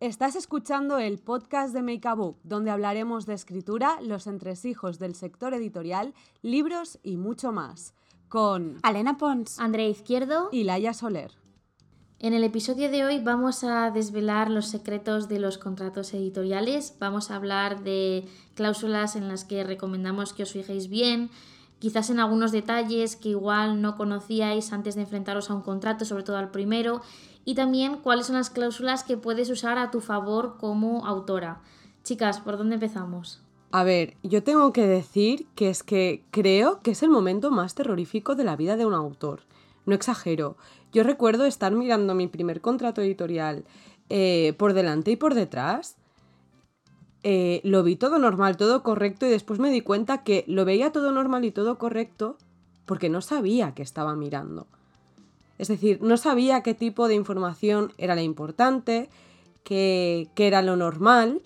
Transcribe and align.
Estás 0.00 0.36
escuchando 0.36 0.98
el 0.98 1.18
podcast 1.18 1.74
de 1.74 1.82
Make 1.82 2.06
a 2.06 2.14
Book, 2.14 2.38
donde 2.44 2.70
hablaremos 2.70 3.26
de 3.26 3.34
escritura, 3.34 3.98
los 4.00 4.28
entresijos 4.28 5.00
del 5.00 5.16
sector 5.16 5.54
editorial, 5.54 6.14
libros 6.40 7.00
y 7.02 7.16
mucho 7.16 7.50
más. 7.50 7.94
Con 8.28 8.78
Alena 8.84 9.18
Pons, 9.18 9.58
Andrea 9.58 9.88
Izquierdo 9.88 10.50
y 10.52 10.62
Laia 10.62 10.94
Soler. 10.94 11.32
En 12.20 12.32
el 12.32 12.44
episodio 12.44 12.92
de 12.92 13.04
hoy 13.04 13.18
vamos 13.18 13.64
a 13.64 13.90
desvelar 13.90 14.52
los 14.52 14.66
secretos 14.66 15.28
de 15.28 15.40
los 15.40 15.58
contratos 15.58 16.14
editoriales, 16.14 16.94
vamos 17.00 17.32
a 17.32 17.34
hablar 17.34 17.82
de 17.82 18.24
cláusulas 18.54 19.16
en 19.16 19.26
las 19.26 19.44
que 19.44 19.64
recomendamos 19.64 20.32
que 20.32 20.44
os 20.44 20.52
fijéis 20.52 20.88
bien, 20.88 21.28
quizás 21.80 22.10
en 22.10 22.20
algunos 22.20 22.52
detalles 22.52 23.16
que 23.16 23.30
igual 23.30 23.82
no 23.82 23.96
conocíais 23.96 24.72
antes 24.72 24.94
de 24.94 25.02
enfrentaros 25.02 25.50
a 25.50 25.54
un 25.54 25.62
contrato, 25.62 26.04
sobre 26.04 26.22
todo 26.22 26.36
al 26.36 26.52
primero, 26.52 27.02
y 27.48 27.54
también 27.54 27.96
cuáles 27.96 28.26
son 28.26 28.36
las 28.36 28.50
cláusulas 28.50 29.04
que 29.04 29.16
puedes 29.16 29.48
usar 29.48 29.78
a 29.78 29.90
tu 29.90 30.02
favor 30.02 30.58
como 30.58 31.06
autora. 31.06 31.62
Chicas, 32.04 32.40
¿por 32.40 32.58
dónde 32.58 32.74
empezamos? 32.74 33.40
A 33.70 33.84
ver, 33.84 34.18
yo 34.22 34.42
tengo 34.42 34.70
que 34.74 34.86
decir 34.86 35.46
que 35.54 35.70
es 35.70 35.82
que 35.82 36.26
creo 36.30 36.82
que 36.82 36.90
es 36.90 37.02
el 37.02 37.08
momento 37.08 37.50
más 37.50 37.74
terrorífico 37.74 38.34
de 38.34 38.44
la 38.44 38.54
vida 38.54 38.76
de 38.76 38.84
un 38.84 38.92
autor. 38.92 39.44
No 39.86 39.94
exagero. 39.94 40.58
Yo 40.92 41.04
recuerdo 41.04 41.46
estar 41.46 41.72
mirando 41.72 42.14
mi 42.14 42.26
primer 42.26 42.60
contrato 42.60 43.00
editorial 43.00 43.64
eh, 44.10 44.52
por 44.58 44.74
delante 44.74 45.12
y 45.12 45.16
por 45.16 45.32
detrás. 45.32 45.96
Eh, 47.22 47.62
lo 47.64 47.82
vi 47.82 47.96
todo 47.96 48.18
normal, 48.18 48.58
todo 48.58 48.82
correcto 48.82 49.24
y 49.24 49.30
después 49.30 49.58
me 49.58 49.70
di 49.70 49.80
cuenta 49.80 50.22
que 50.22 50.44
lo 50.48 50.66
veía 50.66 50.92
todo 50.92 51.12
normal 51.12 51.46
y 51.46 51.50
todo 51.50 51.78
correcto 51.78 52.36
porque 52.84 53.08
no 53.08 53.22
sabía 53.22 53.72
que 53.72 53.82
estaba 53.82 54.14
mirando. 54.16 54.66
Es 55.58 55.68
decir, 55.68 56.00
no 56.02 56.16
sabía 56.16 56.62
qué 56.62 56.74
tipo 56.74 57.08
de 57.08 57.14
información 57.14 57.92
era 57.98 58.14
la 58.14 58.22
importante, 58.22 59.08
qué, 59.64 60.30
era 60.36 60.62
lo 60.62 60.76
normal 60.76 61.42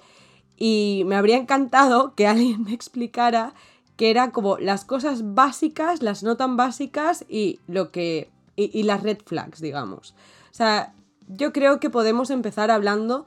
y 0.57 1.02
me 1.07 1.16
habría 1.16 1.38
encantado 1.38 2.15
que 2.16 2.27
alguien 2.27 2.65
me 2.65 2.73
explicara 2.73 3.54
que 3.96 4.10
era 4.10 4.30
como 4.30 4.59
las 4.59 4.85
cosas 4.85 5.35
básicas, 5.35 6.02
las 6.02 6.23
no 6.23 6.37
tan 6.37 6.57
básicas 6.57 7.24
y 7.29 7.60
lo 7.66 7.91
que 7.91 8.30
y, 8.57 8.82
las 8.82 9.02
red 9.02 9.19
flags, 9.24 9.60
digamos. 9.60 10.15
O 10.51 10.54
sea, 10.54 10.95
yo 11.29 11.52
creo 11.52 11.80
que 11.80 11.91
podemos 11.91 12.30
empezar 12.30 12.71
hablando 12.71 13.26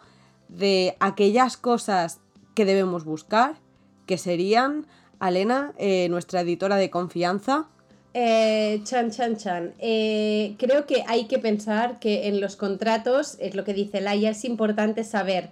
de 0.49 0.95
aquellas 0.99 1.57
cosas 1.57 2.19
que 2.53 2.65
debemos 2.65 3.05
buscar, 3.05 3.55
que 4.05 4.17
serían, 4.17 4.85
Alena, 5.19 5.73
eh, 5.77 6.07
nuestra 6.09 6.41
editora 6.41 6.77
de 6.77 6.89
confianza. 6.89 7.67
Eh, 8.17 8.79
chan, 8.85 9.11
chan, 9.11 9.35
chan. 9.35 9.73
Eh, 9.77 10.55
creo 10.57 10.85
que 10.85 11.03
hay 11.05 11.25
que 11.25 11.37
pensar 11.37 11.99
que 11.99 12.29
en 12.29 12.39
los 12.39 12.55
contratos, 12.55 13.35
es 13.41 13.55
lo 13.55 13.65
que 13.65 13.73
dice 13.73 13.99
Laia, 13.99 14.29
es 14.29 14.45
importante 14.45 15.03
saber 15.03 15.49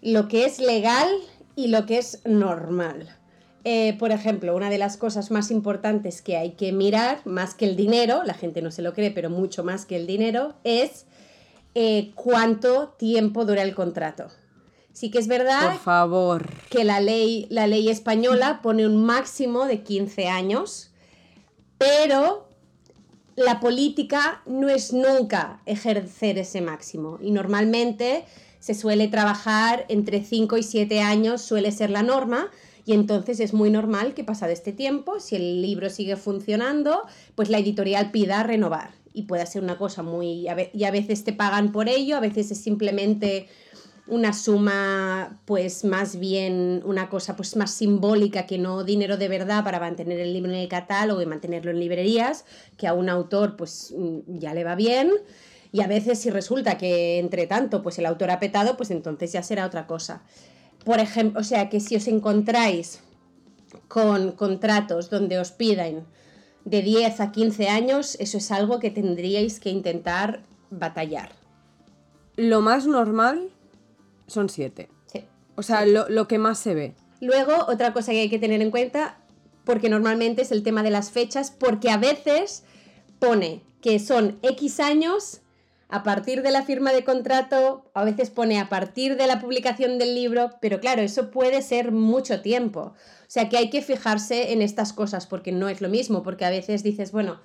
lo 0.00 0.26
que 0.26 0.46
es 0.46 0.60
legal 0.60 1.06
y 1.54 1.66
lo 1.66 1.84
que 1.84 1.98
es 1.98 2.22
normal. 2.24 3.14
Eh, 3.64 3.98
por 3.98 4.12
ejemplo, 4.12 4.56
una 4.56 4.70
de 4.70 4.78
las 4.78 4.96
cosas 4.96 5.30
más 5.30 5.50
importantes 5.50 6.22
que 6.22 6.38
hay 6.38 6.52
que 6.52 6.72
mirar, 6.72 7.20
más 7.26 7.52
que 7.52 7.66
el 7.66 7.76
dinero, 7.76 8.24
la 8.24 8.32
gente 8.32 8.62
no 8.62 8.70
se 8.70 8.80
lo 8.80 8.94
cree, 8.94 9.10
pero 9.10 9.28
mucho 9.28 9.62
más 9.62 9.84
que 9.84 9.96
el 9.96 10.06
dinero, 10.06 10.54
es 10.64 11.04
cuánto 12.14 12.94
tiempo 12.98 13.44
dura 13.44 13.60
el 13.62 13.74
contrato. 13.74 14.28
Sí 14.94 15.10
que 15.10 15.18
es 15.18 15.28
verdad 15.28 15.72
por 15.72 15.80
favor. 15.80 16.48
que 16.70 16.84
la 16.84 17.00
ley, 17.00 17.46
la 17.50 17.66
ley 17.66 17.90
española 17.90 18.60
pone 18.62 18.86
un 18.86 19.04
máximo 19.04 19.66
de 19.66 19.82
15 19.82 20.28
años, 20.28 20.93
pero 21.84 22.48
la 23.36 23.60
política 23.60 24.42
no 24.46 24.68
es 24.68 24.92
nunca 24.92 25.60
ejercer 25.66 26.38
ese 26.38 26.60
máximo 26.62 27.18
y 27.20 27.30
normalmente 27.30 28.24
se 28.58 28.74
suele 28.74 29.08
trabajar 29.08 29.84
entre 29.88 30.24
5 30.24 30.56
y 30.56 30.62
7 30.62 31.00
años, 31.00 31.42
suele 31.42 31.70
ser 31.72 31.90
la 31.90 32.02
norma, 32.02 32.50
y 32.86 32.94
entonces 32.94 33.40
es 33.40 33.52
muy 33.52 33.70
normal 33.70 34.14
que 34.14 34.24
pasado 34.24 34.52
este 34.52 34.72
tiempo, 34.72 35.20
si 35.20 35.36
el 35.36 35.60
libro 35.60 35.90
sigue 35.90 36.16
funcionando, 36.16 37.02
pues 37.34 37.50
la 37.50 37.58
editorial 37.58 38.10
pida 38.10 38.42
renovar. 38.42 38.92
Y 39.12 39.22
puede 39.22 39.46
ser 39.46 39.62
una 39.62 39.78
cosa 39.78 40.02
muy... 40.02 40.46
Y 40.72 40.84
a 40.84 40.90
veces 40.90 41.24
te 41.24 41.32
pagan 41.32 41.72
por 41.72 41.88
ello, 41.88 42.16
a 42.16 42.20
veces 42.20 42.50
es 42.50 42.60
simplemente 42.60 43.48
una 44.06 44.34
suma 44.34 45.38
pues 45.46 45.84
más 45.84 46.18
bien 46.18 46.82
una 46.84 47.08
cosa 47.08 47.36
pues 47.36 47.56
más 47.56 47.70
simbólica 47.70 48.46
que 48.46 48.58
no 48.58 48.84
dinero 48.84 49.16
de 49.16 49.28
verdad 49.28 49.64
para 49.64 49.80
mantener 49.80 50.20
el 50.20 50.32
libro 50.34 50.52
en 50.52 50.58
el 50.58 50.68
catálogo 50.68 51.22
y 51.22 51.26
mantenerlo 51.26 51.70
en 51.70 51.80
librerías, 51.80 52.44
que 52.76 52.86
a 52.86 52.92
un 52.92 53.08
autor 53.08 53.56
pues 53.56 53.94
mm, 53.96 54.38
ya 54.38 54.52
le 54.54 54.64
va 54.64 54.74
bien. 54.74 55.10
Y 55.72 55.80
a 55.80 55.86
veces 55.88 56.20
si 56.20 56.30
resulta 56.30 56.78
que 56.78 57.18
entre 57.18 57.46
tanto 57.46 57.82
pues 57.82 57.98
el 57.98 58.06
autor 58.06 58.30
ha 58.30 58.38
petado, 58.38 58.76
pues 58.76 58.90
entonces 58.90 59.32
ya 59.32 59.42
será 59.42 59.66
otra 59.66 59.86
cosa. 59.86 60.22
Por 60.84 61.00
ejemplo, 61.00 61.40
o 61.40 61.44
sea 61.44 61.68
que 61.70 61.80
si 61.80 61.96
os 61.96 62.06
encontráis 62.06 63.00
con 63.88 64.32
contratos 64.32 65.10
donde 65.10 65.38
os 65.38 65.50
piden 65.50 66.04
de 66.64 66.82
10 66.82 67.20
a 67.20 67.32
15 67.32 67.68
años, 67.68 68.16
eso 68.20 68.38
es 68.38 68.50
algo 68.50 68.78
que 68.78 68.90
tendríais 68.90 69.60
que 69.60 69.70
intentar 69.70 70.42
batallar. 70.70 71.30
Lo 72.36 72.60
más 72.60 72.86
normal 72.86 73.50
son 74.26 74.48
7. 74.48 74.88
Sí. 75.06 75.24
O 75.56 75.62
sea, 75.62 75.86
lo, 75.86 76.08
lo 76.08 76.28
que 76.28 76.38
más 76.38 76.58
se 76.58 76.74
ve. 76.74 76.94
Luego, 77.20 77.52
otra 77.68 77.92
cosa 77.92 78.12
que 78.12 78.20
hay 78.20 78.30
que 78.30 78.38
tener 78.38 78.60
en 78.60 78.70
cuenta, 78.70 79.18
porque 79.64 79.88
normalmente 79.88 80.42
es 80.42 80.52
el 80.52 80.62
tema 80.62 80.82
de 80.82 80.90
las 80.90 81.10
fechas, 81.10 81.50
porque 81.50 81.90
a 81.90 81.96
veces 81.96 82.64
pone 83.18 83.62
que 83.80 83.98
son 83.98 84.38
X 84.42 84.80
años 84.80 85.40
a 85.88 86.02
partir 86.02 86.42
de 86.42 86.50
la 86.50 86.64
firma 86.64 86.92
de 86.92 87.04
contrato, 87.04 87.90
a 87.94 88.04
veces 88.04 88.30
pone 88.30 88.58
a 88.58 88.68
partir 88.68 89.16
de 89.16 89.26
la 89.26 89.40
publicación 89.40 89.98
del 89.98 90.14
libro, 90.14 90.50
pero 90.60 90.80
claro, 90.80 91.02
eso 91.02 91.30
puede 91.30 91.62
ser 91.62 91.92
mucho 91.92 92.40
tiempo. 92.40 92.80
O 92.80 93.28
sea 93.28 93.48
que 93.48 93.58
hay 93.58 93.70
que 93.70 93.82
fijarse 93.82 94.52
en 94.52 94.62
estas 94.62 94.92
cosas 94.92 95.26
porque 95.26 95.52
no 95.52 95.68
es 95.68 95.80
lo 95.80 95.88
mismo, 95.88 96.22
porque 96.22 96.44
a 96.44 96.50
veces 96.50 96.82
dices, 96.82 97.12
bueno, 97.12 97.40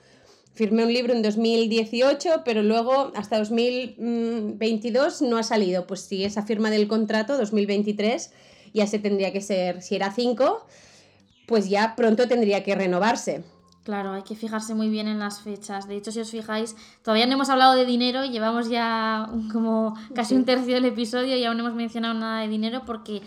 firmé 0.59 0.83
un 0.83 0.91
libro 0.91 1.13
en 1.13 1.21
2018, 1.21 2.41
pero 2.43 2.61
luego 2.63 3.13
hasta 3.15 3.37
2022 3.37 5.21
no 5.21 5.37
ha 5.37 5.43
salido. 5.43 5.87
Pues 5.87 6.01
si 6.01 6.25
esa 6.25 6.41
firma 6.41 6.69
del 6.69 6.89
contrato, 6.89 7.37
2023, 7.37 8.33
ya 8.73 8.85
se 8.85 8.99
tendría 8.99 9.31
que 9.31 9.39
ser, 9.39 9.81
si 9.81 9.95
era 9.95 10.11
5, 10.11 10.65
pues 11.47 11.69
ya 11.69 11.95
pronto 11.95 12.27
tendría 12.27 12.61
que 12.65 12.75
renovarse. 12.75 13.45
Claro, 13.85 14.11
hay 14.11 14.23
que 14.23 14.35
fijarse 14.35 14.75
muy 14.75 14.89
bien 14.89 15.07
en 15.07 15.19
las 15.19 15.39
fechas. 15.39 15.87
De 15.87 15.95
hecho, 15.95 16.11
si 16.11 16.19
os 16.19 16.29
fijáis, 16.29 16.75
todavía 17.03 17.25
no 17.25 17.35
hemos 17.35 17.49
hablado 17.49 17.75
de 17.75 17.85
dinero, 17.85 18.25
llevamos 18.25 18.67
ya 18.67 19.29
como 19.53 19.95
casi 20.13 20.35
un 20.35 20.43
tercio 20.43 20.75
del 20.75 20.83
episodio 20.83 21.37
y 21.37 21.45
aún 21.45 21.55
no 21.55 21.63
hemos 21.63 21.77
mencionado 21.77 22.15
nada 22.15 22.41
de 22.41 22.49
dinero 22.49 22.83
porque 22.85 23.21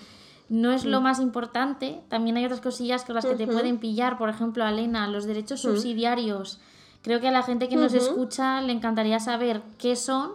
no 0.50 0.70
es 0.70 0.84
lo 0.84 1.00
más 1.00 1.19
importante. 1.19 2.03
También 2.10 2.37
hay 2.37 2.44
otras 2.44 2.60
cosillas 2.60 3.06
con 3.06 3.14
las 3.14 3.25
que 3.25 3.37
te 3.37 3.47
pueden 3.47 3.78
pillar, 3.78 4.19
por 4.19 4.28
ejemplo, 4.28 4.69
Elena, 4.69 5.09
los 5.09 5.25
derechos 5.25 5.62
subsidiarios. 5.62 6.60
Creo 7.03 7.21
que 7.21 7.29
a 7.29 7.33
la 7.33 7.43
gente 7.43 7.69
que 7.69 7.77
nos 7.77 7.95
escucha 7.95 8.61
le 8.63 8.73
encantaría 8.73 9.19
saber 9.19 9.63
qué 9.79 9.97
son 9.97 10.33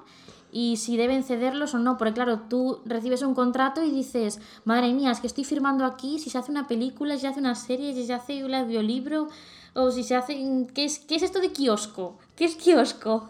y 0.52 0.78
si 0.78 0.98
deben 0.98 1.24
cederlos 1.24 1.74
o 1.74 1.80
no, 1.80 1.98
porque 1.98 2.14
claro, 2.14 2.42
tú 2.50 2.80
recibes 2.86 3.22
un 3.22 3.34
contrato 3.34 3.84
y 3.84 3.92
dices, 3.92 4.40
madre 4.66 4.94
mía, 4.94 5.12
es 5.12 5.20
que 5.20 5.28
estoy 5.28 5.44
firmando 5.44 5.86
aquí, 5.86 6.20
si 6.20 6.30
se 6.30 6.38
hace 6.38 6.52
una 6.52 6.68
película, 6.68 7.16
si 7.16 7.22
se 7.22 7.28
hace 7.28 7.40
una 7.40 7.56
serie, 7.56 7.94
si 7.94 8.06
se 8.06 8.14
hace 8.14 8.44
un 8.44 8.54
audiolibro, 8.54 9.28
o 9.74 9.92
si 9.92 10.04
se 10.04 10.16
hacen... 10.16 10.68
¿Qué 10.68 10.86
es, 10.86 11.00
qué 11.00 11.16
es 11.16 11.24
esto 11.24 11.40
de 11.40 11.52
kiosco? 11.52 12.18
¿Qué 12.36 12.46
es 12.46 12.56
kiosco? 12.56 13.30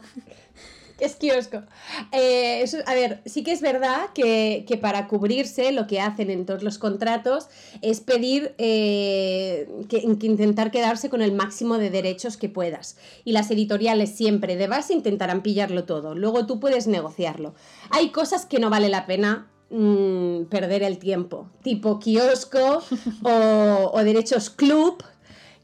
¿Qué 0.97 1.05
es 1.05 1.15
kiosco? 1.15 1.63
Eh, 2.11 2.65
a 2.85 2.93
ver, 2.93 3.21
sí 3.25 3.43
que 3.43 3.51
es 3.51 3.61
verdad 3.61 4.09
que, 4.13 4.65
para 4.81 5.07
cubrirse 5.07 5.71
lo 5.71 5.87
que 5.87 6.01
hacen 6.01 6.29
en 6.29 6.45
todos 6.45 6.63
los 6.63 6.77
contratos 6.77 7.47
es 7.81 8.01
pedir 8.01 8.53
eh, 8.57 9.67
que, 9.89 9.99
intentar 9.99 10.71
quedarse 10.71 11.09
con 11.09 11.21
el 11.21 11.31
máximo 11.31 11.77
de 11.77 11.89
derechos 11.89 12.37
que 12.37 12.49
puedas. 12.49 12.97
Y 13.23 13.31
las 13.31 13.51
editoriales 13.51 14.15
siempre 14.15 14.55
de 14.55 14.67
base 14.67 14.93
intentarán 14.93 15.41
pillarlo 15.41 15.85
todo. 15.85 16.15
Luego 16.15 16.45
tú 16.45 16.59
puedes 16.59 16.87
negociarlo. 16.87 17.53
Hay 17.89 18.09
cosas 18.09 18.45
que 18.45 18.59
no 18.59 18.69
vale 18.69 18.89
la 18.89 19.05
pena 19.05 19.47
mm, 19.69 20.43
perder 20.45 20.83
el 20.83 20.97
tiempo, 20.97 21.49
tipo 21.63 21.99
kiosco 21.99 22.83
o, 23.23 23.91
o 23.93 24.03
derechos 24.03 24.49
club 24.49 25.03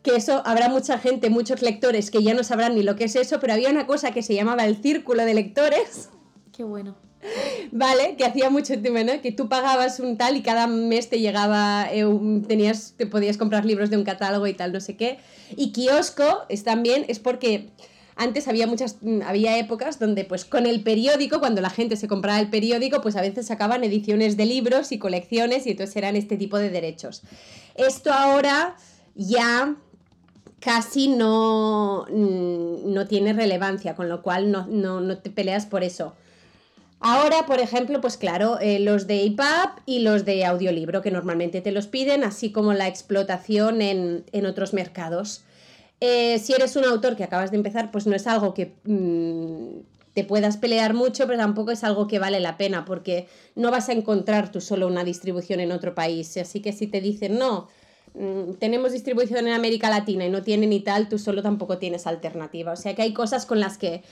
que 0.03 0.15
eso 0.15 0.43
habrá 0.45 0.69
mucha 0.69 0.99
gente, 0.99 1.29
muchos 1.29 1.61
lectores 1.61 2.11
que 2.11 2.21
ya 2.21 2.33
no 2.33 2.43
sabrán 2.43 2.75
ni 2.75 2.83
lo 2.83 2.95
que 2.95 3.05
es 3.05 3.15
eso, 3.15 3.39
pero 3.39 3.53
había 3.53 3.69
una 3.69 3.87
cosa 3.87 4.11
que 4.11 4.21
se 4.21 4.35
llamaba 4.35 4.65
el 4.65 4.81
círculo 4.81 5.25
de 5.25 5.33
lectores. 5.33 6.09
Qué 6.55 6.63
bueno. 6.63 6.95
Vale, 7.71 8.15
que 8.17 8.25
hacía 8.25 8.49
mucho 8.49 8.79
tiempo, 8.79 8.99
¿no? 9.03 9.21
Que 9.21 9.31
tú 9.31 9.47
pagabas 9.47 10.01
un 10.01 10.17
tal 10.17 10.35
y 10.35 10.41
cada 10.41 10.67
mes 10.67 11.09
te 11.09 11.19
llegaba, 11.19 11.87
eh, 11.91 12.05
tenías, 12.47 12.95
te 12.97 13.07
podías 13.07 13.37
comprar 13.37 13.65
libros 13.65 13.89
de 13.89 13.97
un 13.97 14.03
catálogo 14.03 14.45
y 14.45 14.53
tal, 14.53 14.73
no 14.73 14.81
sé 14.81 14.97
qué. 14.97 15.19
Y 15.55 15.71
kiosco 15.71 16.43
es 16.49 16.65
también, 16.65 17.05
es 17.07 17.19
porque 17.19 17.69
antes 18.15 18.47
había 18.47 18.67
muchas, 18.67 18.97
mm, 19.01 19.21
había 19.25 19.57
épocas 19.57 19.99
donde 19.99 20.25
pues 20.25 20.45
con 20.45 20.65
el 20.65 20.83
periódico, 20.83 21.39
cuando 21.39 21.61
la 21.61 21.69
gente 21.69 21.95
se 21.95 22.07
compraba 22.07 22.39
el 22.39 22.49
periódico, 22.49 23.01
pues 23.01 23.15
a 23.15 23.21
veces 23.21 23.47
sacaban 23.47 23.83
ediciones 23.83 24.37
de 24.37 24.45
libros 24.45 24.91
y 24.91 24.99
colecciones 24.99 25.65
y 25.65 25.71
entonces 25.71 25.95
eran 25.95 26.15
este 26.15 26.37
tipo 26.37 26.57
de 26.57 26.69
derechos. 26.69 27.23
Esto 27.75 28.11
ahora 28.11 28.75
ya 29.15 29.77
casi 30.63 31.09
no, 31.09 32.05
mm, 32.09 32.93
no 32.93 33.05
tiene 33.07 33.33
relevancia, 33.33 33.95
con 33.95 34.07
lo 34.07 34.21
cual 34.21 34.51
no, 34.51 35.17
te 35.17 35.29
peleas 35.29 35.65
por 35.65 35.83
eso. 35.83 36.13
Ahora, 37.01 37.45
por 37.45 37.59
ejemplo, 37.59 37.99
pues 37.99 38.15
claro, 38.15 38.59
eh, 38.61 38.79
los 38.79 39.05
de 39.05 39.25
EPUB 39.25 39.81
y 39.85 39.99
los 39.99 40.23
de 40.23 40.45
audiolibro, 40.45 41.01
que 41.01 41.11
normalmente 41.11 41.59
te 41.59 41.73
los 41.73 41.87
piden, 41.87 42.23
así 42.23 42.53
como 42.53 42.73
la 42.73 42.87
explotación 42.87 43.81
en, 43.81 44.23
en 44.31 44.45
otros 44.45 44.73
mercados. 44.73 45.43
Eh, 45.99 46.39
si 46.39 46.53
eres 46.53 46.77
un 46.77 46.85
autor 46.85 47.17
que 47.17 47.25
acabas 47.25 47.51
de 47.51 47.57
empezar, 47.57 47.91
pues 47.91 48.07
no 48.07 48.15
es 48.15 48.25
algo 48.25 48.53
que 48.53 48.73
mm, 48.85 49.81
te 50.13 50.23
puedas 50.23 50.55
pelear 50.55 50.93
mucho, 50.93 51.27
pero 51.27 51.39
tampoco 51.39 51.71
es 51.71 51.83
algo 51.83 52.07
que 52.07 52.19
vale 52.19 52.39
la 52.39 52.55
pena, 52.55 52.85
porque 52.85 53.27
no 53.55 53.69
vas 53.69 53.89
a 53.89 53.93
encontrar 53.93 54.49
tú 54.49 54.61
solo 54.61 54.87
una 54.87 55.03
distribución 55.03 55.59
en 55.59 55.73
otro 55.73 55.93
país. 55.93 56.37
Así 56.37 56.61
que 56.61 56.71
si 56.71 56.87
te 56.87 57.01
dicen, 57.01 57.37
no, 57.37 57.67
mm, 58.13 58.53
tenemos 58.59 58.91
distribución 58.91 59.47
en 59.47 59.53
América 59.53 59.89
Latina 59.89 60.25
y 60.25 60.29
no 60.29 60.43
tienen 60.43 60.73
y 60.73 60.79
tal, 60.79 61.09
tú 61.09 61.19
solo 61.19 61.41
tampoco 61.41 61.77
tienes 61.77 62.07
alternativa. 62.07 62.71
O 62.71 62.75
sea 62.75 62.95
que 62.95 63.01
hay 63.01 63.13
cosas 63.13 63.45
con 63.45 63.59
las 63.59 63.77
que 63.77 64.03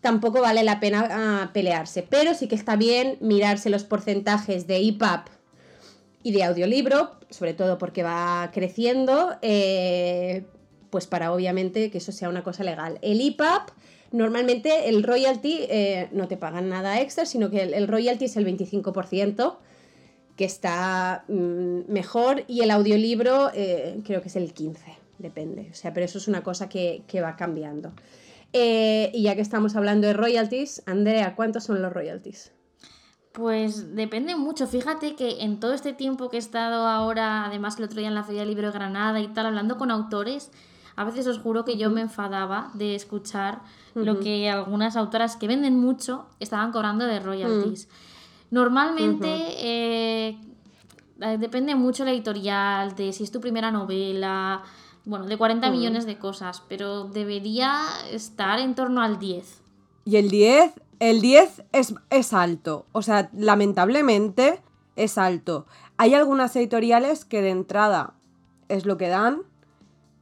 tampoco 0.00 0.40
vale 0.40 0.62
la 0.62 0.80
pena 0.80 1.08
ah, 1.10 1.50
pelearse. 1.52 2.02
Pero 2.02 2.34
sí 2.34 2.48
que 2.48 2.54
está 2.54 2.76
bien 2.76 3.16
mirarse 3.20 3.70
los 3.70 3.84
porcentajes 3.84 4.66
de 4.66 4.76
EPUB 4.88 5.20
y 6.22 6.32
de 6.32 6.44
audiolibro, 6.44 7.12
sobre 7.30 7.54
todo 7.54 7.78
porque 7.78 8.02
va 8.02 8.50
creciendo, 8.52 9.36
eh, 9.42 10.44
pues 10.90 11.06
para 11.06 11.32
obviamente 11.32 11.90
que 11.90 11.98
eso 11.98 12.12
sea 12.12 12.28
una 12.28 12.42
cosa 12.42 12.64
legal. 12.64 12.98
El 13.02 13.20
EPUB 13.20 13.72
Normalmente 14.12 14.88
el 14.88 15.04
royalty 15.04 15.60
eh, 15.68 16.08
no 16.10 16.26
te 16.26 16.36
pagan 16.36 16.68
nada 16.68 17.00
extra, 17.00 17.26
sino 17.26 17.48
que 17.50 17.62
el, 17.62 17.86
royalty 17.86 18.24
es 18.24 18.36
el 18.36 18.44
25%, 18.44 19.56
que 20.40 20.46
está 20.46 21.26
mm, 21.28 21.92
mejor, 21.92 22.44
y 22.46 22.62
el 22.62 22.70
audiolibro 22.70 23.50
eh, 23.52 24.00
creo 24.06 24.22
que 24.22 24.28
es 24.28 24.36
el 24.36 24.54
15%, 24.54 24.74
depende. 25.18 25.68
O 25.70 25.74
sea, 25.74 25.92
pero 25.92 26.06
eso 26.06 26.16
es 26.16 26.28
una 26.28 26.42
cosa 26.42 26.66
que, 26.66 27.04
va 27.22 27.36
cambiando. 27.36 27.92
Eh, 28.54 29.10
y 29.12 29.24
ya 29.24 29.34
que 29.34 29.42
estamos 29.42 29.76
hablando 29.76 30.06
de 30.06 30.14
royalties, 30.14 30.82
Andrea, 30.86 31.36
¿cuántos 31.36 31.64
son 31.64 31.82
los 31.82 31.92
royalties? 31.92 32.52
Pues 33.32 33.94
depende 33.94 34.34
mucho. 34.34 34.66
Fíjate 34.66 35.14
que 35.14 35.42
en 35.42 35.60
todo 35.60 35.74
este 35.74 35.92
tiempo 35.92 36.30
que 36.30 36.36
he 36.36 36.40
estado 36.40 36.88
ahora, 36.88 37.44
además 37.44 37.76
el 37.76 37.84
otro 37.84 37.98
día 37.98 38.08
en 38.08 38.14
la 38.14 38.24
Feria 38.24 38.40
del 38.40 38.48
Libro 38.48 38.68
de 38.68 38.72
Granada 38.72 39.20
y 39.20 39.28
tal, 39.28 39.44
hablando 39.44 39.76
con 39.76 39.90
autores, 39.90 40.52
a 40.96 41.04
veces 41.04 41.26
os 41.26 41.38
juro 41.38 41.66
que 41.66 41.76
yo 41.76 41.90
me 41.90 42.00
enfadaba 42.00 42.70
de 42.72 42.94
escuchar 42.94 43.60
lo 43.94 44.20
que 44.20 44.48
algunas 44.48 44.96
autoras 44.96 45.36
que 45.36 45.48
venden 45.48 45.76
mucho 45.76 46.24
estaban 46.38 46.72
cobrando 46.72 47.04
de 47.04 47.20
royalties. 47.20 47.88
Mm. 47.88 48.19
Normalmente 48.50 49.28
eh, 49.28 50.38
eh, 51.20 51.38
depende 51.38 51.74
mucho 51.74 52.04
la 52.04 52.10
editorial, 52.10 52.94
de 52.96 53.12
si 53.12 53.24
es 53.24 53.30
tu 53.30 53.40
primera 53.40 53.70
novela, 53.70 54.62
bueno, 55.04 55.26
de 55.26 55.36
40 55.36 55.68
mm. 55.68 55.72
millones 55.72 56.06
de 56.06 56.18
cosas, 56.18 56.62
pero 56.68 57.04
debería 57.04 57.82
estar 58.10 58.58
en 58.58 58.74
torno 58.74 59.02
al 59.02 59.18
10. 59.18 59.62
Y 60.04 60.16
el 60.16 60.30
10, 60.30 60.72
el 60.98 61.20
10 61.20 61.62
es, 61.72 61.94
es 62.10 62.32
alto, 62.32 62.86
o 62.92 63.02
sea, 63.02 63.30
lamentablemente 63.32 64.60
es 64.96 65.18
alto. 65.18 65.66
Hay 65.96 66.14
algunas 66.14 66.56
editoriales 66.56 67.24
que 67.24 67.42
de 67.42 67.50
entrada 67.50 68.14
es 68.68 68.86
lo 68.86 68.96
que 68.96 69.08
dan, 69.08 69.42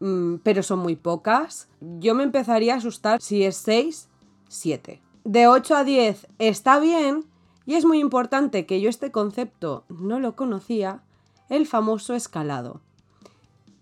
Mm, 0.01 0.37
pero 0.43 0.63
son 0.63 0.79
muy 0.81 0.97
pocas. 0.97 1.69
Yo 1.81 2.15
me 2.15 2.23
empezaría 2.23 2.75
a 2.75 2.77
asustar 2.79 3.21
si 3.21 3.45
es 3.45 3.57
6, 3.57 4.09
7. 4.49 5.01
De 5.25 5.47
8 5.49 5.77
a 5.77 5.85
10 5.85 6.27
está 6.39 6.79
bien 6.79 7.25
y 7.69 7.75
es 7.75 7.85
muy 7.85 8.01
importante 8.01 8.65
que 8.65 8.81
yo 8.81 8.89
este 8.89 9.13
concepto 9.13 9.85
no 9.91 10.21
lo 10.21 10.35
conocía, 10.35 11.03
el 11.51 11.67
famoso 11.67 12.15
escalado. 12.15 12.81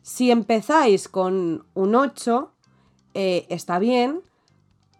Si 0.02 0.32
empezáis 0.32 1.08
con 1.08 1.64
un 1.72 1.94
8, 1.94 2.50
eh, 3.14 3.46
está 3.48 3.78
bien, 3.78 4.22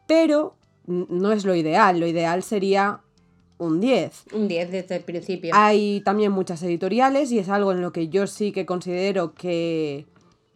pero 0.06 0.54
no 0.86 1.32
es 1.32 1.44
lo 1.44 1.56
ideal. 1.56 1.98
Lo 1.98 2.06
ideal 2.06 2.44
sería 2.44 3.00
un 3.58 3.80
10. 3.80 4.26
Un 4.34 4.46
10 4.46 4.70
desde 4.70 4.94
el 4.94 5.02
principio. 5.02 5.50
Hay 5.52 6.00
también 6.02 6.30
muchas 6.30 6.62
editoriales 6.62 7.32
y 7.32 7.40
es 7.40 7.48
algo 7.48 7.72
en 7.72 7.80
lo 7.80 7.90
que 7.90 8.06
yo 8.06 8.28
sí 8.28 8.52
que 8.52 8.66
considero 8.66 9.34
que 9.34 10.06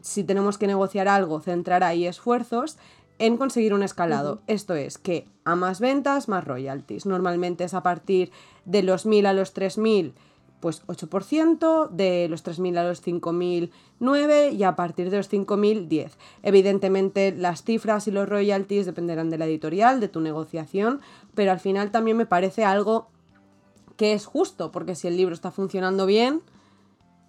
si 0.03 0.23
tenemos 0.23 0.57
que 0.57 0.69
negociar 0.69 1.09
algo, 1.09 1.41
centrar 1.41 1.83
ahí 1.83 2.07
esfuerzos 2.07 2.79
en 3.21 3.37
conseguir 3.37 3.75
un 3.75 3.83
escalado. 3.83 4.41
Esto 4.47 4.75
es 4.75 4.99
que 4.99 5.29
a 5.45 5.55
más 5.55 5.79
ventas, 5.79 6.29
más 6.29 6.43
royalties. 6.43 7.05
Normalmente 7.05 7.65
es 7.65 7.75
a 7.75 7.83
partir 7.83 8.33
de 8.65 8.83
los 8.83 9.05
1000 9.05 9.27
a 9.27 9.35
los 9.35 9.53
3000, 9.53 10.15
pues 10.61 10.83
8%, 10.87 11.91
de 11.91 12.29
los 12.29 12.43
3000 12.43 12.79
a 12.79 12.85
los 12.85 13.03
5000, 13.03 13.71
9 13.99 14.53
y 14.53 14.63
a 14.63 14.75
partir 14.75 15.11
de 15.11 15.19
los 15.19 15.29
5000, 15.29 15.89
10. 15.89 16.19
Evidentemente 16.43 17.33
las 17.37 17.63
cifras 17.63 18.09
y 18.09 18.11
los 18.11 18.27
royalties 18.27 18.87
dependerán 18.87 19.29
de 19.29 19.37
la 19.37 19.47
editorial, 19.47 20.01
de 20.01 20.09
tu 20.09 20.21
negociación, 20.21 21.01
pero 21.35 21.53
al 21.53 21.61
final 21.61 21.91
también 21.91 22.17
me 22.17 22.27
parece 22.27 22.65
algo 22.65 23.09
que 23.99 24.15
es 24.15 24.25
justo, 24.25 24.73
porque 24.73 24.95
si 24.95 25.09
el 25.09 25.19
libro 25.19 25.35
está 25.35 25.51
funcionando 25.51 26.07
bien, 26.07 26.41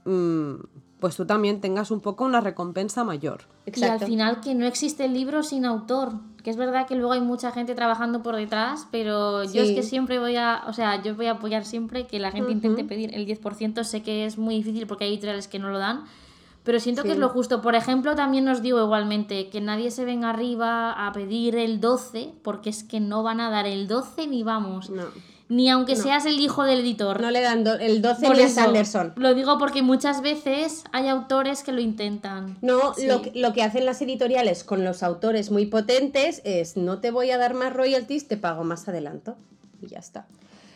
mmm, 0.06 0.56
pues 1.02 1.16
tú 1.18 1.26
también 1.26 1.62
tengas 1.62 1.90
un 1.90 2.00
poco 2.00 2.26
una 2.26 2.42
recompensa 2.42 3.04
mayor. 3.04 3.42
Y 3.66 3.84
al 3.84 4.00
final 4.00 4.40
que 4.40 4.54
no 4.54 4.68
existe 4.68 5.04
el 5.06 5.16
libro 5.16 5.42
sin 5.42 5.66
autor, 5.66 6.14
que 6.44 6.52
es 6.52 6.58
verdad 6.58 6.86
que 6.88 6.96
luego 6.96 7.14
hay 7.14 7.22
mucha 7.22 7.52
gente 7.52 7.74
trabajando 7.74 8.22
por 8.22 8.36
detrás, 8.36 8.88
pero 8.92 9.44
yo 9.44 9.64
es 9.64 9.72
que 9.72 9.82
siempre 9.82 10.20
voy 10.20 10.36
a, 10.36 10.62
o 10.68 10.74
sea, 10.74 11.02
yo 11.02 11.16
voy 11.16 11.26
a 11.26 11.32
apoyar 11.32 11.66
siempre 11.66 12.06
que 12.06 12.20
la 12.20 12.30
gente 12.32 12.52
intente 12.52 12.84
pedir 12.84 13.16
el 13.16 13.26
10%, 13.26 13.84
sé 13.84 14.04
que 14.04 14.26
es 14.26 14.38
muy 14.38 14.56
difícil 14.56 14.86
porque 14.86 15.06
hay 15.06 15.14
editoriales 15.14 15.48
que 15.48 15.58
no 15.58 15.72
lo 15.72 15.80
dan, 15.80 16.06
pero 16.64 16.80
siento 16.80 17.02
que 17.02 17.14
es 17.14 17.18
lo 17.18 17.30
justo. 17.30 17.64
Por 17.64 17.74
ejemplo, 17.74 18.16
también 18.16 18.48
os 18.48 18.62
digo 18.62 18.80
igualmente 18.80 19.50
que 19.50 19.60
nadie 19.60 19.90
se 19.90 20.06
venga 20.06 20.30
arriba 20.30 20.92
a 21.08 21.12
pedir 21.14 21.56
el 21.56 21.82
12, 21.82 22.36
porque 22.44 22.70
es 22.70 22.84
que 22.84 23.00
no 23.00 23.24
van 23.24 23.40
a 23.40 23.50
dar 23.50 23.66
el 23.66 23.88
12 23.88 24.28
ni 24.28 24.44
vamos. 24.44 24.92
No 24.92 25.06
ni 25.52 25.70
aunque 25.70 25.98
seas 25.98 26.26
el 26.26 26.40
hijo 26.40 26.64
del 26.64 26.80
editor. 26.80 27.20
No 27.20 27.30
le 27.30 27.42
dan 27.42 27.68
el 27.82 28.02
12 28.02 28.30
ni 28.30 28.42
a 28.42 28.48
Sanderson. 28.48 29.12
Lo 29.18 29.36
digo 29.36 29.58
porque 29.58 29.82
muchas 29.82 30.22
veces 30.22 30.86
hay 30.94 31.10
autores 31.10 31.62
que 31.62 31.74
lo 31.74 31.82
intentan. 31.82 32.58
No, 32.62 32.94
lo, 33.06 33.22
lo, 33.36 33.52
que 33.52 33.62
hacen 33.62 33.86
las 33.86 34.02
editoriales 34.02 34.64
con 34.64 34.86
los 34.86 35.04
autores 35.04 35.52
muy 35.52 35.66
potentes 35.66 36.42
es 36.46 36.78
no 36.78 37.00
te 37.00 37.12
voy 37.12 37.32
a 37.32 37.38
dar 37.38 37.54
más 37.54 37.74
royalties, 37.74 38.30
te 38.30 38.38
pago 38.38 38.64
más 38.64 38.88
adelanto. 38.88 39.36
Y 39.82 39.88
ya 39.88 40.00
está. 40.00 40.26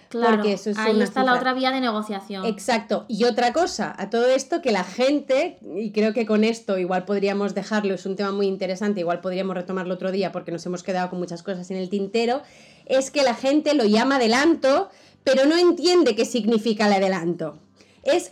Claro, 0.09 0.43
eso 0.43 0.71
ahí 0.77 1.01
está 1.01 1.23
la 1.23 1.33
otra 1.33 1.53
vía 1.53 1.71
de 1.71 1.81
negociación. 1.81 2.45
Exacto. 2.45 3.05
Y 3.07 3.23
otra 3.25 3.53
cosa, 3.53 3.93
a 3.97 4.09
todo 4.09 4.27
esto 4.27 4.61
que 4.61 4.71
la 4.71 4.83
gente, 4.83 5.57
y 5.75 5.91
creo 5.91 6.13
que 6.13 6.25
con 6.25 6.43
esto 6.43 6.77
igual 6.77 7.05
podríamos 7.05 7.53
dejarlo, 7.53 7.93
es 7.93 8.05
un 8.05 8.15
tema 8.15 8.31
muy 8.31 8.47
interesante, 8.47 9.01
igual 9.01 9.21
podríamos 9.21 9.55
retomarlo 9.55 9.93
otro 9.93 10.11
día 10.11 10.31
porque 10.31 10.51
nos 10.51 10.65
hemos 10.65 10.83
quedado 10.83 11.09
con 11.09 11.19
muchas 11.19 11.43
cosas 11.43 11.69
en 11.71 11.77
el 11.77 11.89
tintero, 11.89 12.41
es 12.85 13.11
que 13.11 13.23
la 13.23 13.33
gente 13.33 13.73
lo 13.73 13.85
llama 13.85 14.17
adelanto, 14.17 14.89
pero 15.23 15.45
no 15.45 15.57
entiende 15.57 16.15
qué 16.15 16.25
significa 16.25 16.87
el 16.87 16.93
adelanto. 16.93 17.57
Es 18.03 18.31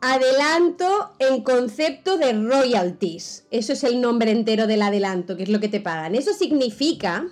adelanto 0.00 1.10
en 1.18 1.42
concepto 1.42 2.16
de 2.16 2.32
royalties. 2.32 3.46
Eso 3.50 3.72
es 3.72 3.82
el 3.84 4.00
nombre 4.00 4.30
entero 4.30 4.66
del 4.66 4.82
adelanto, 4.82 5.36
que 5.36 5.42
es 5.42 5.48
lo 5.48 5.60
que 5.60 5.68
te 5.68 5.80
pagan. 5.80 6.14
Eso 6.14 6.32
significa 6.32 7.26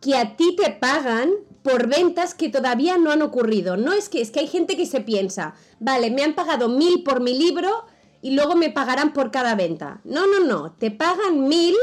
que 0.00 0.16
a 0.16 0.36
ti 0.36 0.56
te 0.56 0.70
pagan 0.70 1.30
por 1.62 1.88
ventas 1.88 2.34
que 2.34 2.48
todavía 2.48 2.98
no 2.98 3.10
han 3.10 3.22
ocurrido. 3.22 3.76
No 3.76 3.92
es 3.92 4.08
que 4.08 4.20
es 4.20 4.30
que 4.30 4.40
hay 4.40 4.46
gente 4.46 4.76
que 4.76 4.86
se 4.86 5.00
piensa, 5.00 5.54
vale, 5.80 6.10
me 6.10 6.22
han 6.22 6.34
pagado 6.34 6.68
mil 6.68 7.02
por 7.02 7.20
mi 7.20 7.38
libro 7.38 7.84
y 8.22 8.32
luego 8.32 8.56
me 8.56 8.70
pagarán 8.70 9.12
por 9.12 9.30
cada 9.30 9.54
venta. 9.54 10.00
No, 10.04 10.26
no, 10.26 10.40
no, 10.40 10.72
te 10.72 10.90
pagan 10.90 11.48
mil 11.48 11.76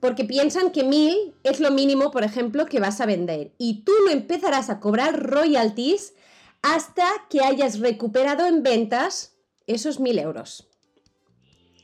porque 0.00 0.24
piensan 0.24 0.70
que 0.70 0.82
mil 0.82 1.34
es 1.44 1.60
lo 1.60 1.70
mínimo, 1.70 2.10
por 2.10 2.24
ejemplo, 2.24 2.66
que 2.66 2.80
vas 2.80 3.00
a 3.00 3.06
vender. 3.06 3.52
Y 3.58 3.82
tú 3.82 3.92
no 4.04 4.10
empezarás 4.10 4.70
a 4.70 4.80
cobrar 4.80 5.22
royalties 5.22 6.14
hasta 6.62 7.06
que 7.28 7.42
hayas 7.42 7.78
recuperado 7.80 8.46
en 8.46 8.62
ventas 8.62 9.36
esos 9.66 10.00
mil 10.00 10.18
euros. 10.18 10.66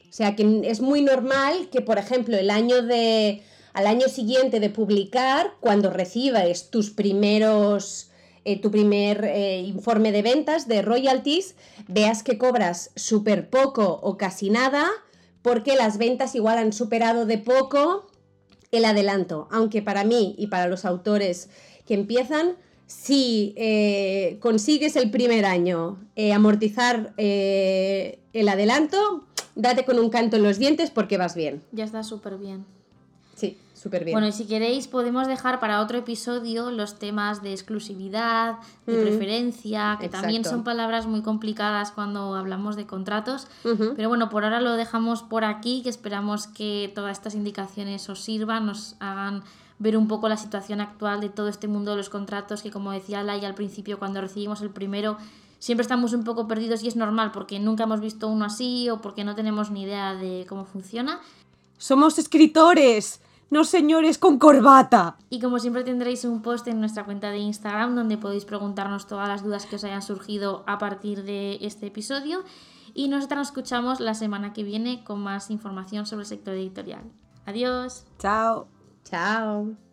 O 0.08 0.12
sea 0.12 0.34
que 0.34 0.62
es 0.64 0.80
muy 0.80 1.02
normal 1.02 1.68
que, 1.70 1.82
por 1.82 1.98
ejemplo, 1.98 2.36
el 2.36 2.50
año 2.50 2.82
de. 2.82 3.42
Al 3.76 3.86
año 3.86 4.08
siguiente 4.08 4.58
de 4.58 4.70
publicar, 4.70 5.52
cuando 5.60 5.90
recibas 5.90 6.70
tus 6.70 6.90
primeros. 6.90 8.10
Eh, 8.46 8.60
tu 8.60 8.70
primer 8.70 9.24
eh, 9.24 9.60
informe 9.62 10.12
de 10.12 10.22
ventas 10.22 10.68
de 10.68 10.80
royalties, 10.80 11.56
veas 11.88 12.22
que 12.22 12.38
cobras 12.38 12.92
súper 12.94 13.50
poco 13.50 13.98
o 14.04 14.16
casi 14.16 14.50
nada 14.50 14.88
porque 15.42 15.74
las 15.74 15.98
ventas 15.98 16.36
igual 16.36 16.58
han 16.58 16.72
superado 16.72 17.26
de 17.26 17.38
poco 17.38 18.06
el 18.70 18.84
adelanto, 18.84 19.48
aunque 19.50 19.82
para 19.82 20.04
mí 20.04 20.36
y 20.38 20.46
para 20.46 20.68
los 20.68 20.84
autores 20.84 21.50
que 21.86 21.94
empiezan, 21.94 22.54
si 22.86 23.52
eh, 23.56 24.38
consigues 24.40 24.94
el 24.94 25.10
primer 25.10 25.44
año 25.44 25.98
eh, 26.14 26.32
amortizar 26.32 27.14
el 27.16 28.48
adelanto, 28.48 29.26
date 29.56 29.84
con 29.84 29.98
un 29.98 30.08
canto 30.08 30.36
en 30.36 30.44
los 30.44 30.58
dientes 30.58 30.92
porque 30.92 31.18
vas 31.18 31.34
bien. 31.34 31.64
Ya 31.72 31.82
está 31.82 32.04
súper 32.04 32.38
bien. 32.38 32.75
Bueno, 33.88 34.26
y 34.26 34.32
si 34.32 34.46
queréis 34.46 34.88
podemos 34.88 35.26
dejar 35.26 35.60
para 35.60 35.80
otro 35.80 35.98
episodio 35.98 36.70
los 36.70 36.98
temas 36.98 37.42
de 37.42 37.52
exclusividad, 37.52 38.56
de 38.86 38.98
mm, 38.98 39.00
preferencia, 39.00 39.96
que 40.00 40.08
también 40.08 40.44
son 40.44 40.64
palabras 40.64 41.06
muy 41.06 41.22
complicadas 41.22 41.92
cuando 41.92 42.34
hablamos 42.34 42.76
de 42.76 42.86
contratos. 42.86 43.46
Pero 43.62 44.08
bueno, 44.08 44.28
por 44.28 44.44
ahora 44.44 44.60
lo 44.60 44.72
dejamos 44.72 45.22
por 45.22 45.44
aquí, 45.44 45.82
que 45.82 45.88
esperamos 45.88 46.46
que 46.46 46.90
todas 46.94 47.16
estas 47.16 47.34
indicaciones 47.34 48.08
os 48.08 48.20
sirvan, 48.22 48.66
nos 48.66 48.96
hagan 49.00 49.42
ver 49.78 49.96
un 49.96 50.08
poco 50.08 50.28
la 50.28 50.36
situación 50.36 50.80
actual 50.80 51.20
de 51.20 51.28
todo 51.28 51.48
este 51.48 51.68
mundo 51.68 51.92
de 51.92 51.98
los 51.98 52.08
contratos, 52.08 52.62
que 52.62 52.70
como 52.70 52.92
decía 52.92 53.22
Laia 53.22 53.48
al 53.48 53.54
principio, 53.54 53.98
cuando 53.98 54.20
recibimos 54.20 54.62
el 54.62 54.70
primero, 54.70 55.18
siempre 55.58 55.82
estamos 55.82 56.12
un 56.12 56.24
poco 56.24 56.48
perdidos 56.48 56.82
y 56.82 56.88
es 56.88 56.96
normal 56.96 57.32
porque 57.32 57.58
nunca 57.58 57.84
hemos 57.84 58.00
visto 58.00 58.28
uno 58.28 58.44
así 58.44 58.88
o 58.90 59.00
porque 59.00 59.24
no 59.24 59.34
tenemos 59.34 59.70
ni 59.70 59.82
idea 59.82 60.14
de 60.14 60.46
cómo 60.48 60.64
funciona. 60.64 61.20
Somos 61.78 62.18
escritores, 62.18 63.20
no 63.50 63.64
señores 63.64 64.18
con 64.18 64.38
corbata. 64.38 65.16
Y 65.30 65.40
como 65.40 65.58
siempre 65.58 65.84
tendréis 65.84 66.24
un 66.24 66.42
post 66.42 66.66
en 66.68 66.80
nuestra 66.80 67.04
cuenta 67.04 67.30
de 67.30 67.38
Instagram 67.38 67.94
donde 67.94 68.18
podéis 68.18 68.44
preguntarnos 68.44 69.06
todas 69.06 69.28
las 69.28 69.44
dudas 69.44 69.66
que 69.66 69.76
os 69.76 69.84
hayan 69.84 70.02
surgido 70.02 70.64
a 70.66 70.78
partir 70.78 71.24
de 71.24 71.58
este 71.60 71.86
episodio. 71.86 72.42
Y 72.94 73.08
nosotros 73.08 73.38
nos 73.38 73.48
escuchamos 73.48 74.00
la 74.00 74.14
semana 74.14 74.52
que 74.52 74.64
viene 74.64 75.04
con 75.04 75.20
más 75.20 75.50
información 75.50 76.06
sobre 76.06 76.22
el 76.22 76.28
sector 76.28 76.54
editorial. 76.54 77.02
Adiós. 77.44 78.04
Chao. 78.18 78.68
Chao. 79.04 79.85